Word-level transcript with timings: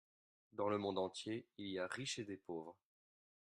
Dans 0.53 0.67
le 0.67 0.79
monde 0.79 0.97
entier 0.97 1.45
il 1.59 1.67
y 1.67 1.77
a 1.77 1.85
riches 1.85 2.17
et 2.17 2.23
des 2.25 2.37
pauvres. 2.37 2.75